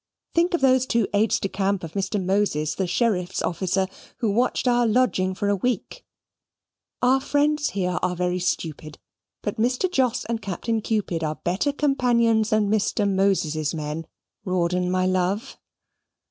"Think 0.33 0.55
of 0.55 0.61
those 0.61 0.87
two 0.87 1.07
aides 1.13 1.39
de 1.39 1.47
camp 1.47 1.83
of 1.83 1.91
Mr. 1.93 2.19
Moses, 2.19 2.73
the 2.73 2.87
sheriff's 2.87 3.43
officer, 3.43 3.85
who 4.17 4.31
watched 4.31 4.67
our 4.67 4.87
lodging 4.87 5.35
for 5.35 5.47
a 5.47 5.55
week. 5.55 6.03
Our 7.03 7.21
friends 7.21 7.69
here 7.77 7.99
are 8.01 8.15
very 8.15 8.39
stupid, 8.39 8.97
but 9.43 9.57
Mr. 9.57 9.91
Jos 9.91 10.25
and 10.25 10.41
Captain 10.41 10.81
Cupid 10.81 11.23
are 11.23 11.35
better 11.35 11.71
companions 11.71 12.49
than 12.49 12.67
Mr. 12.67 13.07
Moses's 13.07 13.75
men, 13.75 14.07
Rawdon, 14.43 14.89
my 14.89 15.05
love." 15.05 15.59